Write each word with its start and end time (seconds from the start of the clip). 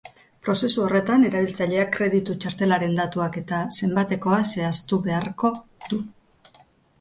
Prozesu 0.45 0.83
horretan, 0.85 1.25
erabiltzaileak 1.27 1.91
kreditu 1.97 2.35
txartelaren 2.45 2.95
datuak 3.01 3.37
eta 3.43 3.61
zenbatekoa 3.81 4.41
zehaztu 4.55 5.01
beharko 5.05 5.53
du. 5.93 6.01